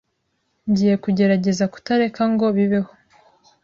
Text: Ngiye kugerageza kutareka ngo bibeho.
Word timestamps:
Ngiye 0.69 0.95
kugerageza 1.03 1.65
kutareka 1.73 2.21
ngo 2.31 2.45
bibeho. 2.57 2.91